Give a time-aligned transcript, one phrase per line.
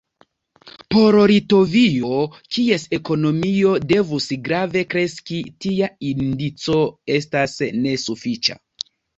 [0.93, 2.21] Por Litovio,
[2.55, 6.81] kies ekonomio devus grave kreski, tia indico
[7.19, 8.61] estas nesufiĉa.